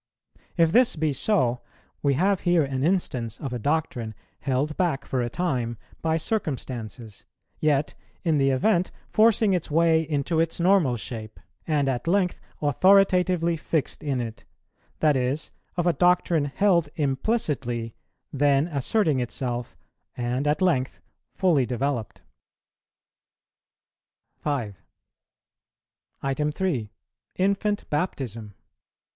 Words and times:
If 0.57 0.71
this 0.71 0.95
be 0.95 1.13
so, 1.13 1.61
we 2.01 2.15
have 2.15 2.39
here 2.39 2.63
an 2.63 2.83
instance 2.83 3.39
of 3.39 3.53
a 3.53 3.59
doctrine 3.59 4.15
held 4.39 4.75
back 4.75 5.05
for 5.05 5.21
a 5.21 5.29
time 5.29 5.77
by 6.01 6.17
circumstances, 6.17 7.23
yet 7.59 7.93
in 8.23 8.39
the 8.39 8.49
event 8.49 8.89
forcing 9.09 9.53
its 9.53 9.69
way 9.69 10.01
into 10.01 10.39
its 10.39 10.59
normal 10.59 10.97
shape, 10.97 11.39
and 11.67 11.87
at 11.87 12.07
length 12.07 12.41
authoritatively 12.63 13.55
fixed 13.55 14.01
in 14.01 14.19
it, 14.19 14.43
that 15.01 15.15
is, 15.15 15.51
of 15.77 15.85
a 15.85 15.93
doctrine 15.93 16.45
held 16.45 16.89
implicitly, 16.95 17.93
then 18.33 18.67
asserting 18.69 19.19
itself, 19.19 19.77
and 20.17 20.47
at 20.47 20.63
length 20.63 20.99
fully 21.35 21.67
developed. 21.67 22.21
5. 24.39 24.81
(3.) 26.23 26.89
_Infant 27.37 27.87
Baptism. 27.91 28.55